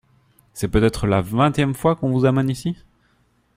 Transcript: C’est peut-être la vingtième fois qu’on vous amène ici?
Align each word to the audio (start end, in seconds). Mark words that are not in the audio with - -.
C’est 0.55 0.69
peut-être 0.69 1.05
la 1.05 1.21
vingtième 1.21 1.75
fois 1.75 1.95
qu’on 1.95 2.09
vous 2.09 2.25
amène 2.25 2.49
ici? 2.49 2.75